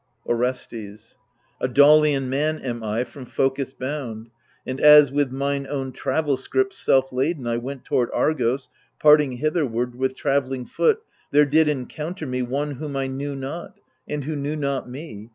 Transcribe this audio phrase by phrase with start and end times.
[0.27, 1.15] n ^ Orestes
[1.61, 4.31] A Daulian man am I, from Phocis bound,
[4.65, 8.67] And as with mine own travel scrip self laden I went toward Argos,
[8.99, 13.79] parting hitherward With travelling foot, there did encounter me One whom I knew not
[14.09, 15.29] and who knew not me.